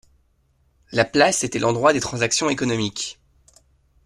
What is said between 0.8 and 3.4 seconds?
La place était l'endroit des transactions économiques.